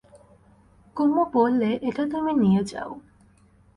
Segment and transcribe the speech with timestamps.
[0.95, 2.91] কুমু বললে, এটা তুমি নিয়ে যাও।